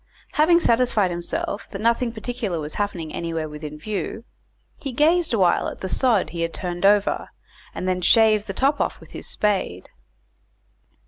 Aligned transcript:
Having 0.31 0.61
satisfied 0.61 1.11
himself 1.11 1.69
that 1.69 1.79
nothing 1.79 2.11
particular 2.11 2.59
was 2.59 2.73
happening 2.73 3.13
anywhere 3.13 3.47
within 3.47 3.77
view, 3.77 4.23
he 4.79 4.91
gazed 4.91 5.31
awhile 5.31 5.67
at 5.67 5.81
the 5.81 5.87
sod 5.87 6.31
he 6.31 6.41
had 6.41 6.55
turned 6.55 6.87
over, 6.87 7.29
and 7.75 7.87
then 7.87 8.01
shaved 8.01 8.47
the 8.47 8.53
top 8.55 8.81
off 8.81 8.99
with 8.99 9.11
his 9.11 9.27
spade. 9.27 9.89